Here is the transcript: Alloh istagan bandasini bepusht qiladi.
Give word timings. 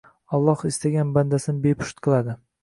Alloh 0.37 0.63
istagan 0.69 1.11
bandasini 1.17 1.63
bepusht 1.67 2.03
qiladi. 2.09 2.37